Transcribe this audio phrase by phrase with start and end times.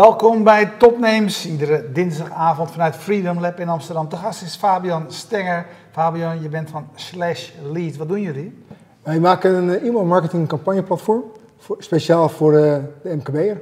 [0.00, 4.08] Welkom bij Topnames, iedere dinsdagavond vanuit Freedom Lab in Amsterdam.
[4.08, 5.66] De gast is Fabian Stenger.
[5.90, 7.96] Fabian, je bent van Slash Lead.
[7.96, 8.64] Wat doen jullie?
[9.02, 11.22] Wij maken een eh, e-mail marketing campagneplatform,
[11.58, 13.60] voor, speciaal voor uh, de MKB'er.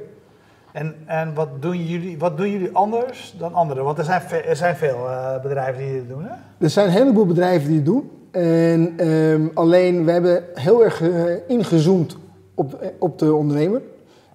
[0.71, 3.83] En, en wat, doen jullie, wat doen jullie anders dan anderen?
[3.83, 6.33] Want er zijn, er zijn veel uh, bedrijven die dit doen, hè?
[6.57, 8.11] Er zijn een heleboel bedrijven die het doen.
[8.31, 11.01] En um, alleen, we hebben heel erg
[11.47, 12.17] ingezoomd
[12.53, 13.81] op, op de ondernemer.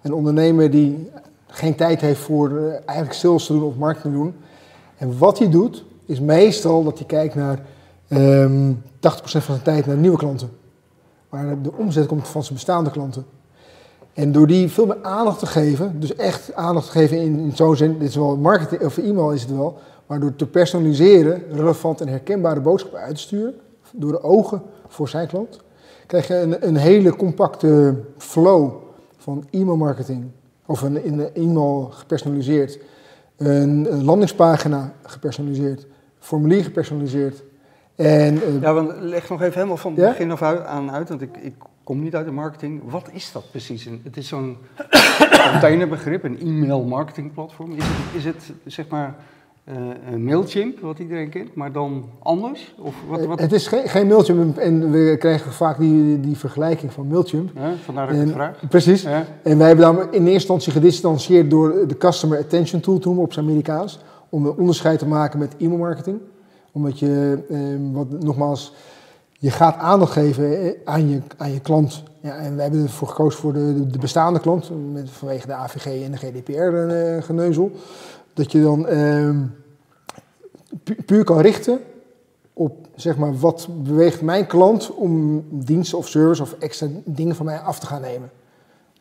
[0.02, 1.10] Een ondernemer die
[1.54, 4.34] geen tijd heeft voor uh, eigenlijk sales te doen of marketing te doen.
[4.96, 7.60] En wat hij doet, is meestal dat hij kijkt naar
[8.08, 10.50] um, 80% van zijn tijd naar nieuwe klanten.
[11.28, 13.26] Maar de omzet komt van zijn bestaande klanten.
[14.12, 17.56] En door die veel meer aandacht te geven, dus echt aandacht te geven in, in
[17.56, 21.42] zo'n zin, dit is wel marketing of e-mail is het wel, maar door te personaliseren,
[21.50, 23.54] relevant en herkenbare boodschappen uit te sturen,
[23.92, 25.60] door de ogen voor zijn klant,
[26.06, 28.72] krijg je een, een hele compacte flow
[29.16, 30.24] van e-mail marketing,
[30.66, 32.78] of een, een e-mail gepersonaliseerd,
[33.36, 35.86] een, landingspagina gepersonaliseerd,
[36.18, 37.42] formulier gepersonaliseerd.
[37.94, 41.36] En, uh, ja, want leg nog even helemaal van begin af aan uit, want ik,
[41.36, 42.82] ik kom niet uit de marketing.
[42.90, 43.88] Wat is dat precies?
[44.02, 44.56] Het is zo'n
[45.50, 47.72] containerbegrip, een e-mail marketing platform.
[47.72, 49.14] Is het, is het zeg maar
[49.68, 49.76] uh,
[50.12, 52.74] een Mailchimp, wat iedereen kent, maar dan anders?
[52.78, 53.40] Of wat, wat?
[53.40, 57.50] Het is geen, geen Mailchimp en we krijgen vaak die, die vergelijking van Mailchimp.
[57.54, 58.58] Ja, vandaar dat ik het vraag.
[58.68, 59.02] Precies.
[59.02, 59.24] Ja.
[59.42, 63.24] En wij hebben dan in eerste instantie gedistanceerd door de Customer Attention Tool te noemen
[63.24, 63.98] op zijn Amerikaans.
[64.28, 66.18] Om een onderscheid te maken met e-mail marketing.
[66.72, 67.58] Omdat je, eh,
[67.92, 68.74] wat, nogmaals,
[69.32, 72.02] je gaat aandacht geven aan je, aan je klant.
[72.20, 76.04] Ja, en we hebben ervoor gekozen voor de, de bestaande klant, met, vanwege de AVG
[76.04, 77.70] en de GDPR-geneuzel.
[78.34, 79.36] Dat je dan uh,
[80.82, 81.80] pu puur kan richten
[82.52, 87.46] op zeg maar, wat beweegt mijn klant om diensten of service of extra dingen van
[87.46, 88.30] mij af te gaan nemen.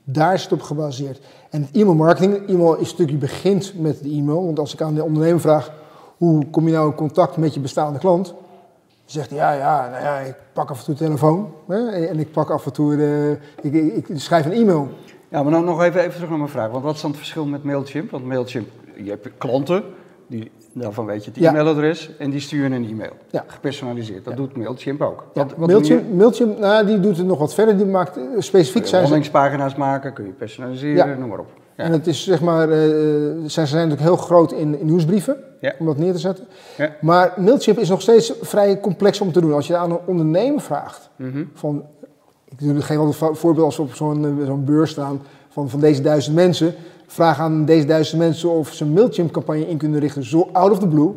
[0.04, 1.22] Daar is het op gebaseerd.
[1.50, 4.46] En e-mail marketing, e-mail is een stukje begint met de e-mail.
[4.46, 5.72] Want als ik aan de ondernemer vraag,
[6.18, 8.34] hoe kom je nou in contact met je bestaande klant?
[9.06, 12.20] zegt hij, ja, ja, nou ja, ik pak af en toe de telefoon hè, en
[12.20, 14.90] ik pak af en toe de, ik, ik, ik schrijf een e-mail.
[15.30, 16.72] Ja, maar dan nog even, even terug naar mijn vraag.
[16.72, 18.12] Want wat is dan het verschil met Mailchimp?
[18.12, 19.84] Want Mailchimp, je hebt klanten,
[20.28, 23.14] die, daarvan weet je het e-mailadres, en die sturen een e-mail.
[23.30, 23.44] Ja.
[23.48, 24.26] Gepersonaliseerd.
[24.26, 25.26] Dat doet Mailchimp ook.
[25.34, 27.78] Wat, wat Mailchimp, Mailchimp nou, die doet het nog wat verder.
[27.78, 31.48] Die maakt uh, specifiek zijn landingspagina's maken, kun je personaliseren, noem maar op.
[31.76, 32.76] En het is zeg maar, uh,
[33.46, 35.74] zij zijn natuurlijk heel groot in, in nieuwsbrieven, ja.
[35.80, 36.46] om dat neer te zetten.
[36.78, 36.96] Ja.
[37.02, 39.54] Maar Mailchimp is nog steeds vrij complex om te doen.
[39.54, 41.50] Als je aan een ondernemer vraagt, mm -hmm.
[41.54, 41.86] van,
[42.58, 46.36] ik geef een voorbeeld als we op zo'n zo'n beurs staan van, van deze duizend
[46.36, 46.76] mensen.
[47.14, 50.80] Vraag aan deze duizend mensen of ze een Mailchimp-campagne in kunnen richten, zo out of
[50.80, 51.12] the blue.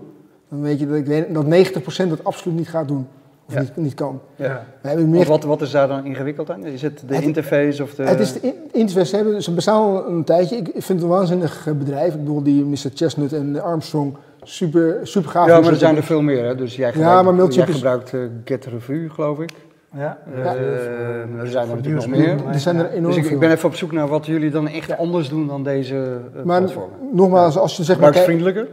[0.49, 3.07] Dan weet je dat, ik weet, dat 90% dat absoluut niet gaat doen.
[3.49, 3.61] Of ja.
[3.61, 4.21] niet, niet, kan.
[4.37, 4.67] Ja.
[4.83, 5.27] Meer...
[5.27, 6.65] wat, wat is daar dan ingewikkeld aan?
[6.65, 8.03] Is het de het, interface of de...
[8.03, 9.07] Het is de interface.
[9.07, 10.57] Ze, hebben, ze bestaan al een tijdje.
[10.57, 12.15] Ik vind het een waanzinnig bedrijf.
[12.15, 12.91] Ik bedoel, die Mr.
[12.95, 15.47] Chestnut en Armstrong, super, super gaaf.
[15.47, 16.45] Ja, maar er zijn er veel meer.
[16.45, 16.55] Hè?
[16.55, 19.51] Dus jij gebruikt, ja, maar jij gebruikt uh, Get Review, geloof ik.
[19.97, 20.57] Ja, uh, ja.
[20.57, 22.47] Uh, er zijn er natuurlijk nog meer.
[22.53, 24.69] Er zijn er enorm dus ik, ik, ben even op zoek naar wat jullie dan
[24.69, 26.99] echt anders doen dan deze uh, maar platformen.
[27.13, 28.07] Nogmaals, als je zeg maar...
[28.07, 28.69] Gebruiksvriendelijker?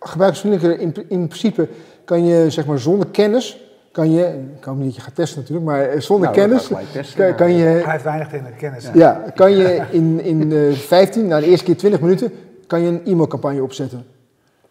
[0.00, 1.68] Gebruiksvriendelijker, in, in principe
[2.04, 3.60] kan je zeg maar zonder kennis
[3.92, 7.26] kan je, ik hoop niet dat je gaat testen natuurlijk, maar zonder nou, kennis testen,
[7.26, 7.64] kan, kan, je...
[7.64, 8.84] Hij heeft weinig tegen de kennis.
[8.84, 12.32] Ja, ja kan je in, in uh, 15, nou de eerste keer 20 minuten,
[12.66, 14.04] kan je een e-mailcampagne opzetten.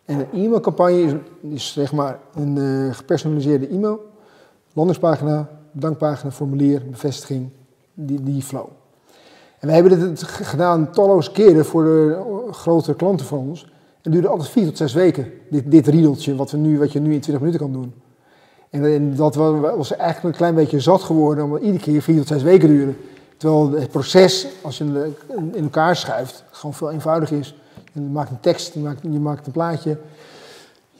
[0.05, 1.13] En een e-mailcampagne is,
[1.53, 4.10] is zeg maar een uh, gepersonaliseerde e-mail,
[4.74, 7.50] landingspagina, bedankpagina, formulier, bevestiging,
[7.94, 8.68] die, die flow.
[9.59, 13.72] En wij hebben dit gedaan talloze keren voor de grotere klanten van ons.
[14.02, 17.00] Het duurde altijd vier tot zes weken, dit, dit riedeltje, wat, we nu, wat je
[17.00, 17.94] nu in 20 minuten kan doen.
[18.70, 22.44] En, dat was eigenlijk een klein beetje zat geworden, omdat iedere keer vier tot zes
[22.44, 22.94] weken duurde.
[23.38, 25.12] Terwijl het proces, als je
[25.53, 27.56] in elkaar schuift, gewoon veel eenvoudiger is.
[27.94, 29.97] Je maakt een tekst, je maakt, je maakt een plaatje.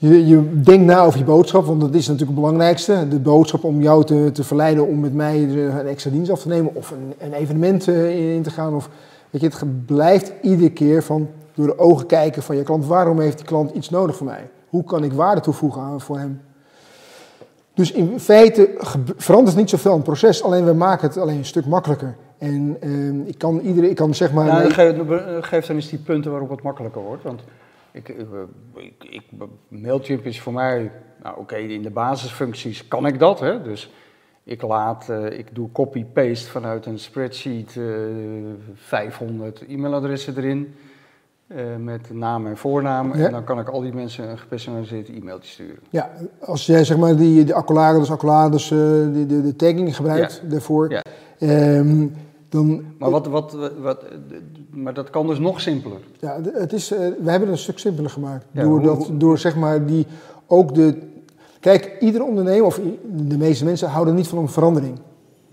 [0.02, 3.08] Je, je, denkt na over je boodschap, want dat is natuurlijk het belangrijkste.
[3.08, 6.48] De boodschap om jou te, te verleiden om met mij een extra dienst af te
[6.48, 8.74] nemen of een, een evenement eh, in te gaan.
[8.74, 8.88] Of,
[9.30, 12.86] weet je, het blijft iedere keer van door de ogen kijken van je klant.
[12.86, 14.50] Waarom heeft die klant iets nodig van mij?
[14.68, 16.40] Hoe kan ik waarde toevoegen aan, voor hem?
[17.74, 18.70] Dus in feite
[19.16, 22.16] verandert niet zoveel aan het proces, alleen we maken het alleen een stuk makkelijker.
[22.38, 24.46] En uh, ik kan iedereen, ik kan zeg maar.
[24.46, 24.94] Nou, geef,
[25.40, 27.22] geef, dan eens die punten waarop het makkelijker wordt.
[27.22, 27.42] Want
[27.92, 28.08] ik,
[28.74, 29.22] ik, ik,
[29.68, 30.90] Mailchimp is voor mij,
[31.22, 33.40] nou oké, okay, in de basisfuncties kan ik dat.
[33.40, 33.62] Hè?
[33.62, 33.90] Dus
[34.44, 40.74] ik laat, uh, ik doe copy-paste vanuit een spreadsheet uh, eh, 500 e-mailadressen erin.
[41.56, 43.12] Uh, met naam en voornaam.
[43.12, 45.78] En dan kan ik al die mensen een gepersonaliseerd e-mailtje sturen.
[45.90, 46.10] Ja,
[46.40, 50.48] als jij zeg maar die, de accolades, accolades de, de, de tagging gebruikt ja.
[50.48, 50.90] daarvoor.
[50.90, 51.02] Ja.
[51.78, 52.14] Um,
[52.52, 54.04] Dan, Maar, wat, wat, wat,
[54.70, 55.98] maar dat kan dus nog simpeler.
[56.20, 58.46] Ja, het is, eh, we hebben het een stuk simpeler gemaakt.
[58.50, 60.06] Ja, door, hoe- dat, hoe- door zeg maar die
[60.46, 60.98] ook de.
[61.60, 62.80] Kijk, ieder ondernemer of
[63.12, 64.98] de meeste mensen houden niet van een verandering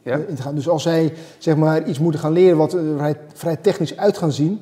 [0.03, 0.11] Ja?
[0.11, 0.55] eh, in te gaan.
[0.55, 4.17] Dus als zij zeg maar iets moeten gaan leren wat er vrij, vrij technisch uit
[4.17, 4.59] gaan zien,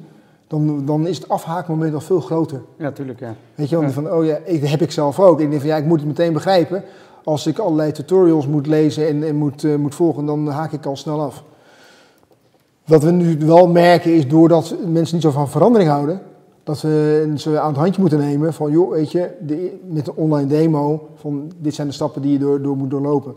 [0.48, 2.62] dan, dan is het afhaakmoment al veel groter.
[2.78, 3.36] Ja, tuurlijk, ja.
[3.56, 3.94] Weet je, want Ja.
[3.94, 5.40] van, oh ja, ik, dat heb ik zelf ook.
[5.40, 6.84] Ik denk van, ja, ik moet het meteen begrijpen.
[7.24, 10.86] Als ik allerlei tutorials moet lezen en, en moet, eh, moet volgen, dan haak ik
[10.86, 11.44] al snel af.
[12.88, 16.22] Wat we nu wel merken is, doordat mensen niet zo van verandering houden,
[16.64, 20.14] dat we ze aan het handje moeten nemen van, joh, weet je, de, met een
[20.16, 23.36] online demo, van dit zijn de stappen die je door, door moet doorlopen.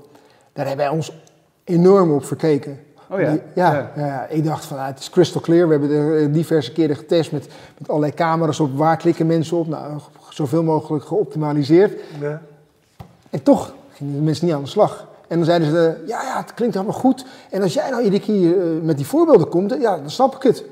[0.52, 1.12] Daar hebben wij ons
[1.64, 2.78] enorm op verkeken.
[3.10, 3.30] Oh ja?
[3.30, 3.92] Die- ja, Ja.
[3.96, 4.06] ja.
[4.06, 5.66] ja, ik dacht van, ah, het is crystal clear.
[5.68, 7.48] We hebben er eh, diverse keren getest met,
[7.78, 8.76] met allerlei camera's op.
[8.78, 9.66] Waar klikken mensen op?
[9.68, 9.98] Nou,
[10.30, 12.00] zoveel mogelijk geoptimaliseerd.
[12.20, 12.42] Ja.
[13.30, 15.08] En toch gingen de mensen niet aan de slag.
[15.30, 17.24] En dan zeiden ze, ja, ja, het klinkt allemaal goed.
[17.50, 20.42] En als jij nou iedere keer eh, met die voorbeelden komt, ja, dan snap ik
[20.42, 20.64] het.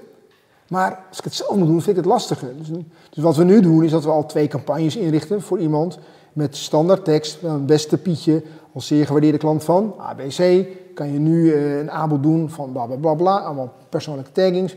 [0.69, 2.49] Maar als ik het zelf moet doen, vind ik het lastiger.
[2.59, 2.69] Dus,
[3.11, 5.99] dus wat we nu doen, is dat we al twee campagnes inrichten voor iemand.
[6.33, 10.67] Met standaard tekst, beste Pietje, als zeer gewaardeerde klant van ABC.
[10.95, 14.77] Kan je nu eh, een aanbod doen van bla bla bla bla, allemaal persoonlijke taggings.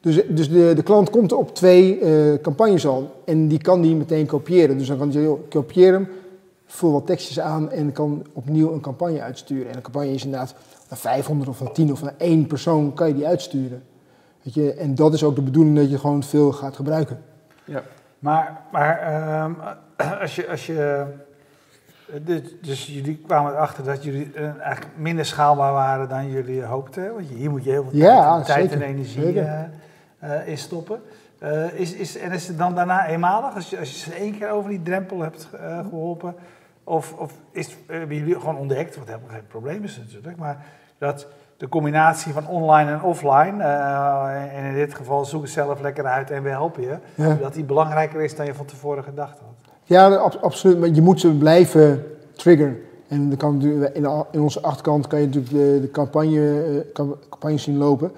[0.00, 3.96] Dus, dus de, de klant komt op twee eh, campagnes al en die kan die
[3.96, 4.78] meteen kopiëren.
[4.78, 6.08] Dus dan kan hij zeggen, kopieer hem,
[6.72, 9.70] vul wat tekstjes aan en kan opnieuw een campagne uitsturen.
[9.70, 10.54] En een campagne is inderdaad
[10.88, 13.82] naar 500 of naar 10 of naar één persoon kan je die uitsturen.
[14.42, 14.74] Weet je?
[14.74, 17.22] En dat is ook de bedoeling dat je gewoon veel gaat gebruiken.
[17.64, 17.82] ja.
[18.18, 19.52] Maar, maar ehm,
[20.20, 20.48] als je.
[20.48, 21.04] Als je
[22.22, 27.14] dus, dus jullie kwamen erachter dat jullie eh, eigenlijk minder schaalbaar waren dan jullie hoopten.
[27.14, 29.62] Want je- hier moet je heel veel Ja, tijd, en energie eh,
[30.18, 31.00] eh, in stoppen.
[31.38, 34.38] Eh, is, is, en is het dan daarna eenmalig, als je, als je ze één
[34.38, 36.34] keer over die drempel hebt eh, geholpen?
[36.84, 40.64] Of, of is, hebben jullie gewoon ontdekt, wat helemaal geen probleem is natuurlijk, maar
[40.98, 41.26] dat
[41.56, 46.04] de combinatie van online en offline, eh, en in dit geval zoek het zelf lekker
[46.04, 47.34] uit en we helpen je, Ja.
[47.40, 49.72] dat die belangrijker is dan je van tevoren gedacht had.
[49.84, 50.78] Ja, ab- absoluut.
[50.78, 52.04] Maar je moet ze blijven
[52.36, 52.78] triggeren.
[53.08, 53.62] En dan kan
[54.32, 58.12] in, onze achterkant kan je natuurlijk de, de campagne, eh, cam- campagne zien lopen.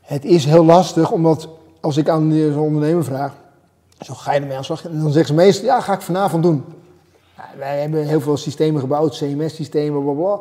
[0.00, 1.48] Het is heel lastig, omdat
[1.80, 3.32] als ik aan zo'n ondernemer vraag,
[4.00, 4.84] zo ga je ermee aan de slag?
[4.84, 6.64] En dan zeggen ze meestal, ja, ga ik vanavond doen.
[7.58, 10.38] Wij hebben heel veel systemen gebouwd, CMS-systemen, bla bla.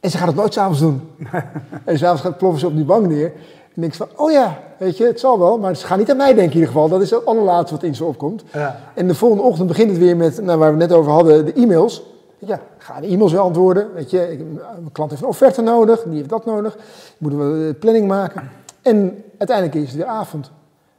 [0.00, 1.10] En ze gaan het nooit s'avonds doen.
[1.84, 3.32] en s'avonds gaat ploffen ze op die bank neer.
[3.74, 5.58] En denk ik van, oh ja, weet je, het zal wel.
[5.58, 6.88] Maar ze gaan niet aan mij denken in ieder geval.
[6.88, 8.42] Dat is het allerlaatste wat in ze opkomt.
[8.52, 8.80] Ja.
[8.94, 11.44] En de volgende ochtend begint het weer met, nou, waar we het net over hadden,
[11.44, 12.02] de e-mails.
[12.38, 13.94] Ja, ga de e-mails weer antwoorden.
[13.94, 16.76] Weet je, ik, mijn klant heeft een offerte nodig, die heeft dat nodig.
[17.18, 18.50] Moeten we planning maken.
[18.82, 20.50] En uiteindelijk is het weer avond.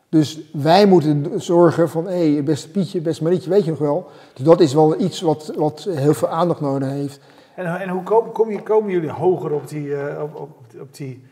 [0.09, 4.07] Dus wij moeten zorgen van, hé, hey, beste Pietje, beste Marietje, weet je nog wel.
[4.33, 7.19] Dus dat is wel iets wat, wat heel veel aandacht nodig heeft.
[7.55, 10.49] En, en hoe kom, kom je, komen jullie hoger op die, eh, op, op,
[10.81, 11.23] op die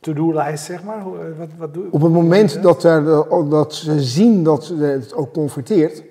[0.00, 0.98] to-do-lijst, zeg maar?
[0.98, 1.04] Eh,
[1.38, 3.04] wat, wat doe, Op het moment dat, er,
[3.48, 6.02] dat ze zien dat het ook converteert,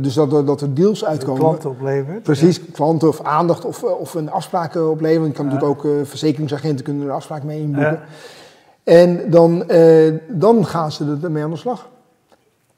[0.00, 1.40] dus dat, er- dat er deals de uitkomen.
[1.40, 2.22] klanten oplevert.
[2.22, 5.26] Precies, klanten of aandacht of, of een afspraak eh, opleveren.
[5.26, 5.52] Je kan Ja.
[5.52, 7.92] natuurlijk ook eh, verzekeringsagenten kunnen er een afspraak mee inboeken.
[7.92, 8.02] Ja.
[8.86, 11.88] En dan, eh, dan gaan ze ermee aan de slag.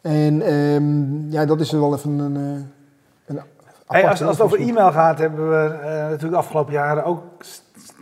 [0.00, 3.42] En ehm, ja, dat is wel even een, eh, een
[3.86, 7.22] Hey, als, als het over e-mail gaat, hebben we eh, natuurlijk de afgelopen jaren ook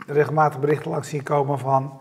[0.07, 2.01] regelmatig berichten langs zien komen van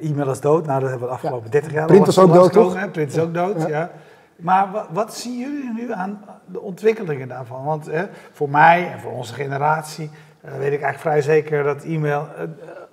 [0.00, 0.66] e-mail is dood.
[0.66, 2.80] Nou, dat hebben we de afgelopen 30 jaar Print is ook dood, toch?
[2.80, 2.88] hè.
[2.88, 3.68] Print is ook dood, ja.
[3.68, 3.90] Ja.
[4.36, 7.64] Maar wat, wat zien jullie nu aan de ontwikkelingen daarvan?
[7.64, 7.90] Want
[8.32, 10.10] voor mij en voor onze generatie
[10.50, 12.44] weet ik eigenlijk vrij zeker dat e-mail eh,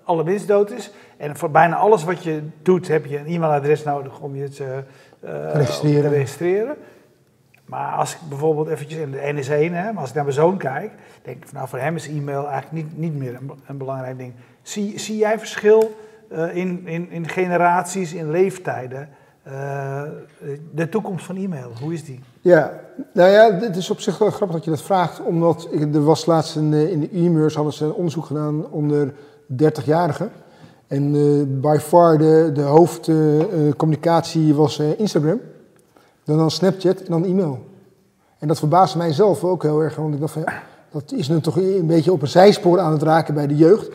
[0.03, 0.91] allerminst dood is.
[1.17, 4.84] En voor bijna alles wat je doet heb je een e-mailadres nodig om je te,
[5.20, 6.01] eh, Registreren.
[6.01, 6.75] te registreren.
[7.65, 10.24] Maar als ik bijvoorbeeld eventjes in de N is één, hè, maar als ik naar
[10.24, 10.91] mijn zoon kijk,
[11.24, 14.17] denk ik van nou voor hem is e-mail eigenlijk niet, niet meer een, een belangrijk
[14.17, 14.34] ding.
[14.62, 15.96] Zie, zie jij verschil
[16.29, 19.10] eh, in, in, in generaties, in leeftijden?
[19.43, 20.01] Eh,
[20.72, 22.20] de toekomst van e-mail, hoe is die?
[22.41, 22.79] Ja,
[23.13, 25.22] nou ja, het is op zich wel grappig dat je dat vraagt.
[25.22, 29.13] Omdat ik, er was laatst een, in de e-mails hadden ze een onderzoek gedaan onder
[29.53, 30.29] 30-jarigen.
[30.93, 35.39] En eh, by far de, de hoofdcommunicatie was eh, Instagram.
[36.23, 37.59] Dan dan Snapchat en dan e-mail.
[38.39, 39.95] En dat verbaasde mij zelf ook heel erg.
[39.95, 42.91] Want ik dacht van ja, dat is nu toch een beetje op een zijspoor aan
[42.91, 43.89] het raken bij de jeugd.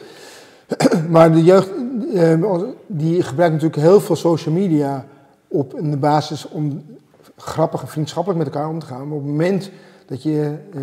[1.15, 1.71] maar de jeugd
[2.15, 5.05] eh, die gebruikt natuurlijk heel veel social media
[5.49, 6.83] op een basis om
[7.37, 9.09] grappig en vriendschappelijk met elkaar om te gaan.
[9.09, 9.71] Maar op het moment
[10.09, 10.81] dat je eh,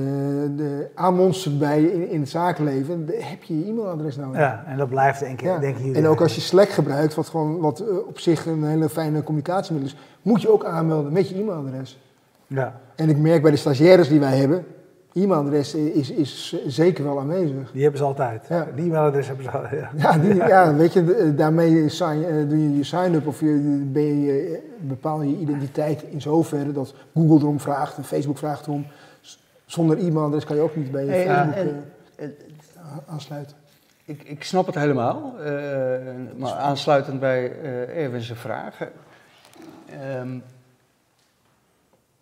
[0.58, 4.40] de aanmonstert bij je in, in het zakenleven, heb je je e-mailadres nodig.
[4.40, 5.58] Ja, en dat blijft denk ik, Ja.
[5.60, 8.90] denk En ook als je Slack gebruikt, wat, gewoon, wat eh, op zich een hele
[8.90, 12.00] fijne communicatiemiddel is, moet je ook aanmelden met je e-mailadres.
[12.48, 14.66] Ja, En ik merk bij de stagiaires die wij hebben,
[15.14, 17.72] e-mailadres is, is zeker wel aanwezig.
[17.72, 18.46] Die hebben ze altijd.
[18.50, 18.68] Ja.
[18.76, 19.80] Die e-mailadres hebben ze altijd.
[19.82, 19.90] Ja.
[19.96, 23.82] Ja, die, ja weet je, de- daarmee sign, eh, doe je je sign-up of je,
[23.92, 28.66] ben je, eh, bepaal je identiteit in zoverre dat Google erom vraagt en Facebook vraagt
[28.68, 28.86] erom.
[29.66, 31.84] Zonder e-mailadres kan je ook niet bij je Hey, Facebook
[32.16, 32.28] eh,
[33.08, 33.58] aansluiten.
[34.06, 38.92] Ik, ik snap het helemaal, eh, maar aansluitend bij eh Erwin's vragen.
[39.90, 40.40] Ehm,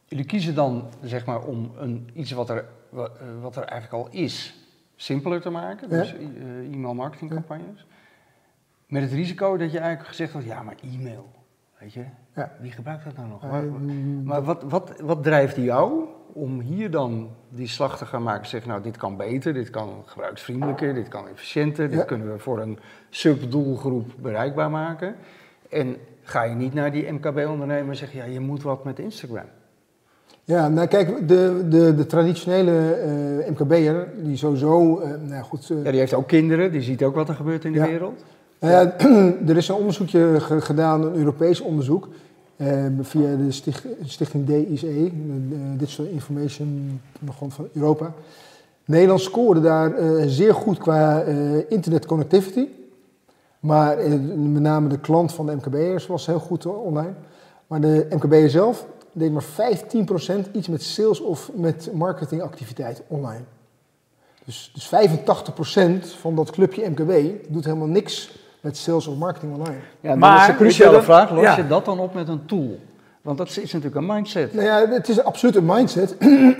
[0.06, 4.12] jullie kiezen dan zeg maar om een, iets wat er, wa- wat er eigenlijk al
[4.12, 4.56] is,
[4.96, 5.98] simpeler te maken, Ja.
[5.98, 6.14] dus
[6.72, 7.86] e-mail marketingcampagnes.
[8.88, 11.32] Met het risico dat je eigenlijk gezegd wordt, ja maar e-mail,
[11.78, 12.04] weet je,
[12.36, 12.52] Ja.
[12.62, 13.44] wie gebruikt dat nou nog?
[13.44, 18.06] Eh, Waar- mm, maar wat, wat, wat drijft jou om hier dan die slag te
[18.06, 18.48] gaan maken?
[18.48, 22.04] Zeggen, nou, dit kan beter, dit kan gebruiksvriendelijker, dit kan efficiënter, dit Ja.
[22.06, 25.16] kunnen we voor een subdoelgroep bereikbaar maken.
[25.70, 29.46] En ga je niet naar die MKB-ondernemer en zeggen, ja, je moet wat met Instagram.
[30.46, 35.92] Ja, nou kijk, de, de, de traditionele eh MKB'er, die sowieso, eh, nou goed, Ja,
[35.92, 37.86] die heeft ook kinderen, die ziet ook wat er gebeurt in de Ja.
[37.86, 38.24] wereld.
[38.64, 38.90] Nou
[39.48, 42.08] er is een onderzoekje ge- gedaan, een Europees onderzoek,
[42.56, 45.12] eh, via de sticht- stichting DICE, de
[45.50, 47.02] de Digital Information
[47.50, 48.14] van Europa.
[48.86, 51.36] Nederland scoorde daar eh, zeer goed qua eh,
[51.72, 52.68] internet connectivity.
[53.60, 57.14] Maar eh, met name de klant van de MKB'ers was heel goed eh, online.
[57.68, 59.46] Maar de MKB'er zelf deed maar
[60.48, 63.44] 15% iets met sales of met marketingactiviteit online.
[64.46, 65.10] Dus, dus
[66.06, 67.12] 85% van dat clubje MKB
[67.50, 69.76] doet helemaal niks met sales of marketing online.
[70.00, 71.56] Ja, Maar maar is de is cruciale vraag, los ja.
[71.56, 72.80] je dat dan op met een tool?
[73.22, 74.54] Want dat is natuurlijk een mindset.
[74.54, 76.16] Nou ja, het is absoluut een mindset.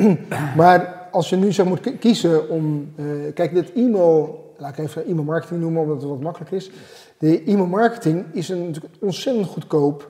[0.58, 2.92] maar als je nu zeg moet ki- kiezen om.
[2.96, 4.42] eh, kijk, dit e-mail.
[4.58, 6.72] Laat ik even e-mail marketing noemen, omdat het wat makkelijk is.
[7.18, 10.10] De e-mail marketing is een natuurlijk ontzettend goedkoop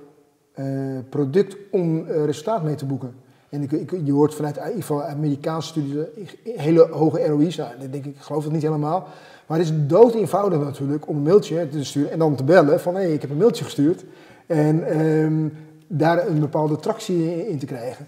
[0.54, 0.66] eh,
[1.10, 3.14] product om eh, resultaat mee te boeken.
[3.50, 5.96] En ik, ik- je hoort vanuit in ieder geval Amerikaanse studies
[6.44, 7.56] hele hoge ROI's.
[7.56, 9.08] Nou, dat denk ik, ik geloof het niet helemaal.
[9.48, 12.80] Maar het is dood eenvoudig natuurlijk om een mailtje te sturen en dan te bellen
[12.82, 14.04] van hé, ik heb een mailtje gestuurd.
[14.48, 15.48] En ehm,
[15.88, 18.08] daar een bepaalde tractie in te krijgen.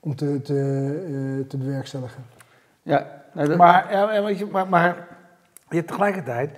[0.00, 0.54] Om te, te,
[1.06, 2.24] eh, te bewerkstelligen.
[2.82, 5.06] Ja, nou, dat- Maar, ja, maar, maar
[5.68, 6.50] je hebt tegelijkertijd,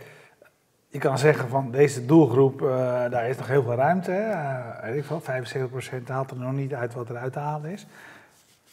[0.89, 2.69] je kan zeggen van deze doelgroep, eh,
[3.11, 4.11] daar is nog heel veel ruimte.
[4.11, 4.87] Hè?
[4.89, 7.87] Weet ik veel, 75% haalt er nog niet uit wat er uit te halen is.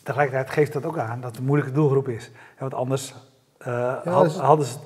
[0.04, 2.32] Tegelijkertijd geeft dat ook aan dat het een moeilijke doelgroep is.
[2.34, 3.16] Ja, want anders
[3.58, 4.78] eh, had- is- hadden, ze,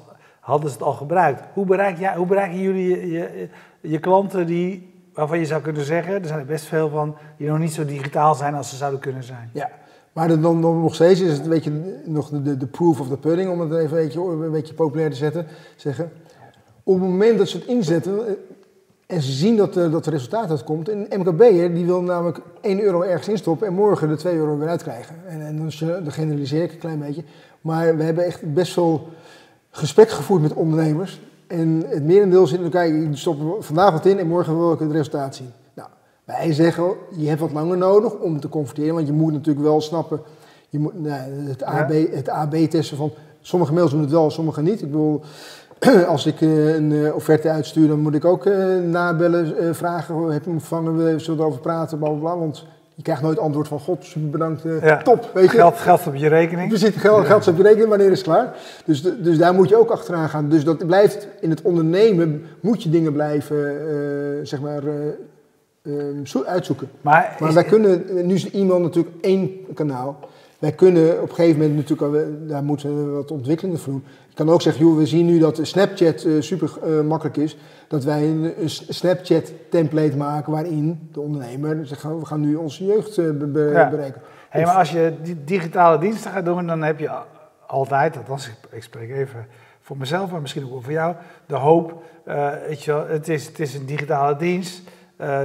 [0.48, 1.42] hadden ze het al gebruikt.
[1.54, 3.48] Hoe, bereik jij, hoe bereiken jullie je,
[3.82, 7.48] je, klanten die, waarvan je zou kunnen zeggen, er zijn er best veel van, die
[7.48, 9.50] nog niet zo digitaal zijn als ze zouden kunnen zijn?
[9.54, 9.70] Ja.
[10.14, 11.72] Maar dan, nog steeds is het een beetje
[12.06, 15.10] nog de, de, proof of the pudding, om het even een beetje, een beetje populair
[15.10, 16.12] te zetten, zeggen.
[16.84, 18.34] Op het moment dat ze het inzetten eh,
[19.08, 22.82] en ze zien dat, er- dat er resultaat uitkomt, een MKB'er die wil namelijk 1
[22.82, 25.16] euro ergens instoppen en morgen de 2 euro weer uitkrijgen.
[25.28, 27.24] En, en dan, eh, dan generaliseer ik een klein beetje.
[27.62, 29.08] Maar we hebben echt best veel
[29.78, 31.22] gesprek gevoerd met ondernemers.
[31.48, 34.80] En het merendeel zit in elkaar, ik stop vandaag wat in en morgen wil ik
[34.80, 35.52] het resultaat zien.
[35.74, 35.90] Nou,
[36.24, 39.82] wij zeggen, je hebt wat langer nodig om te converteren, want je moet natuurlijk wel
[39.82, 40.22] snappen,
[40.70, 44.82] je moet, nou, het, AB, het AB-testen van, sommige mails doen het wel, sommige niet.
[44.82, 45.22] Ik bedoel,
[46.08, 50.44] als ik eh, een eh, offerte uitstuur, dan moet ik ook eh, nabellen, vragen, heb
[50.44, 52.66] je hem ontvangen, we zullen erover praten, bla bla bla, want
[52.98, 54.98] je krijgt nooit antwoord van, god, super bedankt, eh, Ja.
[55.02, 55.58] top, weet je.
[55.58, 56.78] Geld, geld op je rekening.
[56.78, 58.56] Zit geld, geld op je rekening, wanneer is het klaar?
[58.86, 60.50] Dus, dus daar moet je ook achteraan gaan.
[60.50, 64.84] Dus dat blijft in het ondernemen, moet je dingen blijven, eh, zeg maar,
[65.82, 65.92] eh,
[66.24, 66.90] zo- uitzoeken.
[67.02, 70.20] Maar, Maar wij kunnen, nu is e-mail natuurlijk één kanaal.
[70.60, 74.04] Wij kunnen op een gegeven moment natuurlijk, daar moeten we wat ontwikkelingen voor doen.
[74.30, 77.58] Je kan ook zeggen, joh, we zien nu dat Snapchat eh, super eh, makkelijk is.
[77.88, 82.86] Dat wij een, een Snapchat template maken waarin de ondernemer zegt, we gaan nu onze
[82.86, 83.90] jeugd eh, be- Ja.
[83.90, 84.22] bereiken.
[84.50, 85.14] Hey, maar als je
[85.46, 87.10] digitale diensten gaat doen, dan heb je
[87.68, 89.46] altijd, althans ik, ik spreek even
[89.82, 92.04] voor mezelf, maar misschien ook wel voor jou, de hoop,
[92.68, 94.82] weet je wel, het is, het is een digitale dienst,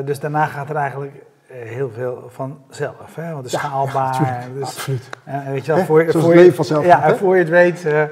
[0.04, 1.12] dus daarna gaat er eigenlijk
[1.52, 3.32] heel veel vanzelf, hè?
[3.32, 4.46] want het is Ja, schaalbaar.
[4.54, 5.08] dus, absoluut.
[5.24, 7.84] eh, weet je wel, voor, voor het je, vanzelf ja, gaat, voor je het weet,
[7.84, 8.02] eh,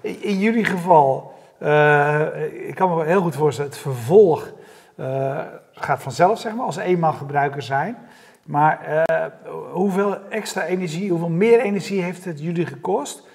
[0.00, 2.20] in, in jullie geval, eh,
[2.68, 4.52] ik kan me heel goed voorstellen, het vervolg
[4.96, 5.38] eh,
[5.72, 7.96] gaat vanzelf, zeg maar, als eenmaal gebruiker zijn.
[8.42, 9.24] Maar eh,
[9.72, 13.26] hoeveel extra energie, hoeveel meer energie heeft het jullie gekost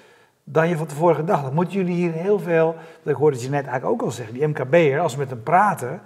[0.43, 1.53] dan je van tevoren gedacht had?
[1.53, 4.47] Moeten jullie hier heel veel, want ik hoorde je net eigenlijk ook al zeggen, die
[4.47, 5.99] MKB'er, als we met hem praten, eh,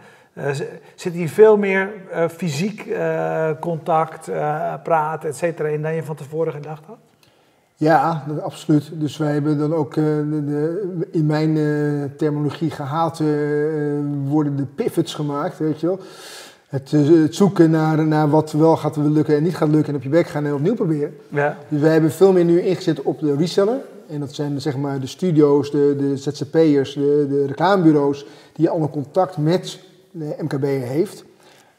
[0.95, 6.03] zit hier veel meer eh, fysiek eh, contact, eh, praten, et cetera, in dan je
[6.03, 6.97] van tevoren gedacht had?
[7.75, 8.89] Ja, absoluut.
[8.93, 13.25] Dus wij hebben dan ook eh, de, de- in mijn eh, terminologie gehaald eh,
[14.27, 15.99] worden de pivots gemaakt, weet je wel.
[16.67, 19.95] Het, eh, het zoeken naar, naar wat wel gaat lukken en niet gaat lukken en
[19.95, 21.15] op je bek gaan en opnieuw proberen.
[21.29, 21.57] Ja.
[21.67, 23.77] Dus wij hebben veel meer nu ingezet op de reseller.
[24.09, 28.89] En dat zijn zeg maar de studio's, de, de ZZP'ers, de, de reclamebureaus die allemaal
[28.89, 29.79] contact met
[30.11, 31.23] de MKB heeft.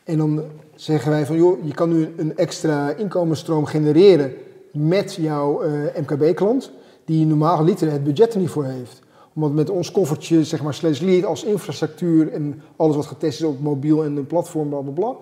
[0.05, 0.43] En dan
[0.75, 4.33] zeggen wij van joh, je kan nu een extra inkomensstroom genereren
[4.73, 6.73] met jouw eh, MKB-klant,
[7.05, 9.01] die normaal liter het budget er niet voor heeft.
[9.35, 13.47] Omdat met ons koffertje, zeg maar, slash lead als infrastructuur en alles wat getest is
[13.47, 15.17] op mobiel en een platform, bla bla bla,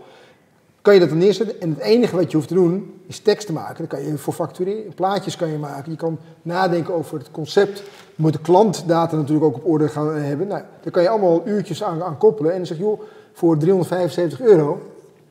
[0.82, 1.60] kan je dat dan neerzetten.
[1.60, 3.76] En het enige wat je hoeft te doen, is tekst te maken.
[3.76, 5.90] Dan kan je voor factureren, plaatjes kan je maken.
[5.90, 7.78] Je kan nadenken over het concept.
[7.78, 10.46] Je moet de klantdata natuurlijk ook op orde gaan hebben.
[10.46, 12.50] Nou, daar kan je allemaal uurtjes aan, aan koppelen.
[12.50, 13.00] En dan zeg je, joh,
[13.32, 14.80] voor 375 euro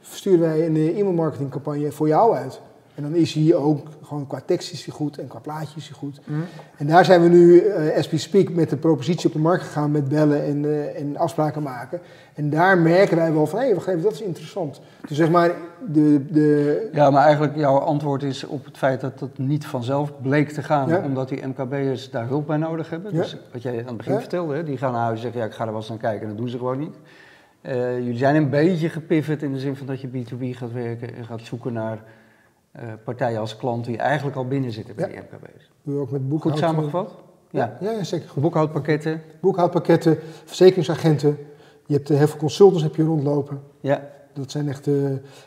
[0.01, 2.59] sturen wij een eh, e-mail marketingcampagne voor jou uit.
[2.99, 5.87] En dan is hij ook gewoon qua tekst is hij goed en qua plaatjes is
[5.87, 6.19] hij goed.
[6.25, 6.43] Mm.
[6.77, 9.63] En daar zijn we nu, eh as we speak, met de propositie op de markt
[9.63, 11.99] gegaan met bellen en, eh, en afspraken maken.
[12.33, 14.81] En daar merken wij wel van, hé, wacht even, dat is interessant.
[15.07, 15.51] Dus zeg maar,
[15.87, 20.11] de, de, Ja, maar eigenlijk jouw antwoord is op het feit dat het niet vanzelf
[20.21, 21.01] bleek te gaan, Ja.
[21.03, 23.13] omdat die MKB'ers daar hulp bij nodig hebben.
[23.13, 23.21] Ja.
[23.21, 24.19] Dus wat jij aan het begin Ja.
[24.19, 25.97] vertelde, hè, die gaan naar huis en zeggen, ja, ik ga er wel eens naar
[25.97, 26.95] kijken en dat doen ze gewoon niet.
[27.61, 31.15] Eh, jullie zijn een beetje gepivot in de zin van dat je B2B gaat werken
[31.15, 31.99] en gaat zoeken naar
[32.71, 35.11] eh, partijen als klant die eigenlijk al binnen zitten bij Ja.
[35.11, 35.69] die MKB'ers.
[35.83, 36.57] doen we ook met Goed boekhoud.
[36.57, 37.11] samengevat?
[37.49, 37.77] Ja.
[37.81, 38.29] Ja, ja, zeker.
[38.29, 38.41] Goed.
[38.41, 39.21] Boekhoudpakketten?
[39.41, 41.37] Boekhoudpakketten, verzekeringsagenten.
[41.85, 43.59] Je hebt eh, heel veel consultants heb je rondlopen.
[43.79, 44.07] Ja.
[44.33, 44.87] Dat zijn echt.
[44.87, 44.93] eh,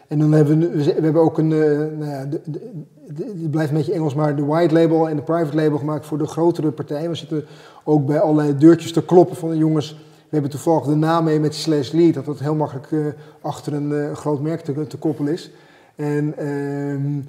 [0.09, 1.49] en dan hebben we, we hebben ook een.
[1.49, 2.71] nou ja, de, de,
[3.09, 6.07] de- het blijft een beetje Engels, maar de white label en de private label gemaakt
[6.07, 7.11] voor de grotere partijen.
[7.11, 7.45] We zitten
[7.85, 9.93] ook bij allerlei deurtjes te kloppen van de jongens.
[9.93, 14.17] We hebben toevallig de naam mee met slash lead, dat dat heel makkelijk achter een
[14.17, 15.51] groot merk te, te koppelen is.
[15.95, 17.21] En ehm,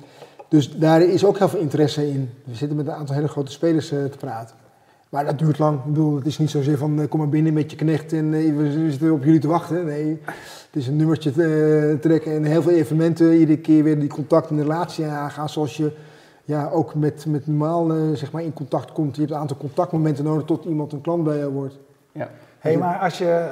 [0.48, 2.30] dus daar is ook heel veel interesse in.
[2.44, 4.56] We zitten met een aantal hele grote spelers eh, te praten.
[5.14, 5.78] Maar dat duurt lang.
[5.78, 8.34] Ik bedoel, het is niet zozeer van eh, kom maar binnen met je knecht en
[8.34, 9.86] eh, we zitten op jullie te wachten.
[9.86, 13.34] Nee, het is een nummertje eh, trekken en heel veel evenementen.
[13.34, 15.92] Iedere keer weer die contact en de relatie aangaan zoals je
[16.44, 19.16] ja, ook met, met normaal eh, zeg maar in contact komt.
[19.16, 21.80] Je hebt een aantal contactmomenten nodig tot iemand een klant bij jou wordt.
[22.12, 22.30] ja.
[22.60, 23.50] Hé, hey, maar als je,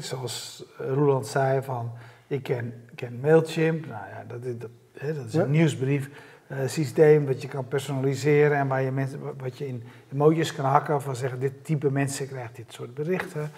[0.00, 1.90] zoals Roeland zei, van
[2.26, 2.72] ik ken,
[3.06, 6.10] ken Mailchimp, nou ja, dat is, dat, hè, dat is een nieuwsbrief
[6.46, 10.64] eh, systeem wat je kan personaliseren en waar je mensen, wat je in emojis kan
[10.64, 13.50] hakken van zeggen dit type mensen krijgt dit soort berichten.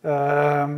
[0.00, 0.70] Ehm,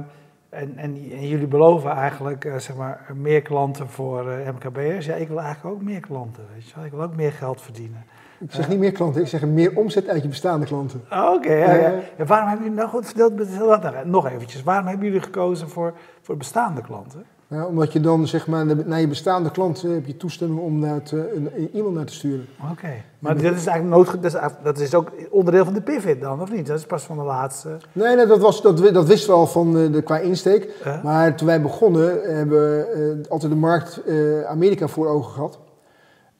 [0.48, 5.06] en, en, en jullie beloven eigenlijk eh, zeg maar, meer klanten voor eh, MKB'ers.
[5.06, 6.84] Ja, ik wil eigenlijk ook meer klanten, weet je wel.
[6.84, 8.04] Ik wil ook meer geld verdienen.
[8.38, 11.04] Ik zeg niet meer klanten, ik zeg meer omzet uit je bestaande klanten.
[11.12, 11.88] Oh, Oké, ja, ja.
[11.88, 12.00] Ja.
[12.16, 13.34] En waarom hebben jullie, nou goed, vertel
[13.80, 14.62] dat nog- nog eventjes.
[14.62, 17.24] Waarom hebben jullie gekozen voor, voor bestaande klanten?
[17.50, 20.78] Ja, omdat je dan zeg maar naar je bestaande klant eh, heb je toestemming om
[20.78, 22.46] naar een, e-mail naar te sturen.
[22.70, 22.92] Oké.
[23.18, 26.40] Maar dat is eigenlijk nood, dat is, dat is ook onderdeel van de pivot dan,
[26.40, 26.66] of niet?
[26.66, 27.76] Dat is pas van de laatste.
[27.92, 30.68] Nee, nee dat, was, dat, dat wisten we al van eh, de, qua insteek.
[31.02, 34.02] Maar toen wij begonnen hebben we eh, altijd de markt
[34.46, 35.58] Amerika voor ogen gehad.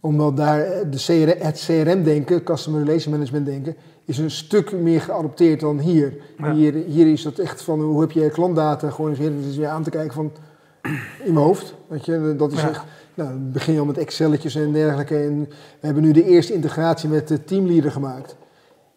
[0.00, 5.60] Omdat daar de CR, het CRM-denken, Customer Relation Management denken, is een stuk meer geadopteerd
[5.60, 6.14] dan hier.
[6.38, 6.52] Ja.
[6.52, 9.90] Hier, hier is dat echt van hoe heb je klantdata gewoon eens weer aan te
[9.90, 10.32] kijken van
[11.24, 11.74] in mijn hoofd.
[11.86, 12.68] Weet je, dat is Ja.
[12.68, 12.84] echt.
[13.14, 15.16] Nou, dan begin je al met Excelletjes en dergelijke.
[15.18, 15.38] En
[15.80, 18.36] we hebben nu de eerste integratie met de teamleader gemaakt.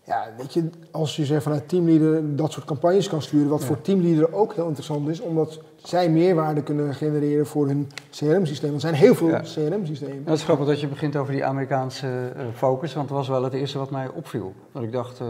[0.05, 3.65] Ja, weet je, als je zegt vanuit teamleader dat soort campagnes kan sturen, wat Ja.
[3.65, 8.73] voor teamleader ook heel interessant is, omdat zij meerwaarde kunnen genereren voor hun CRM-systeem.
[8.73, 9.39] Er zijn heel veel Ja.
[9.41, 10.21] CRM-systemen.
[10.25, 13.43] Het is grappig dat je begint over die Amerikaanse eh, focus, want dat was wel
[13.43, 14.53] het eerste wat mij opviel.
[14.71, 15.27] Dat ik dacht, eh,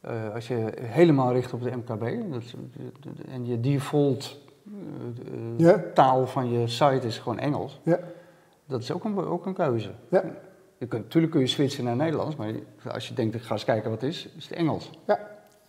[0.00, 2.42] eh, als je helemaal richt op de MKB dat,
[3.30, 5.82] en je default eh, eh, Ja.
[5.94, 7.98] taal van je site is gewoon Engels, Ja.
[8.66, 9.90] dat is ook een, ook een keuze.
[10.08, 10.24] Ja.
[10.78, 12.52] Je kunt, natuurlijk kun je switchen naar Nederlands, maar
[12.92, 14.90] als je denkt, ik ga eens kijken wat het is, is het Engels.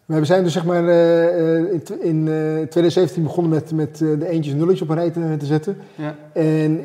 [0.06, 2.34] We zijn dus zeg maar eh, eh, in, tw- in eh,
[2.68, 5.78] 2017 begonnen met, met de eentjes en nulletjes op een rij te, te zetten.
[5.96, 6.16] Ja.
[6.34, 6.80] En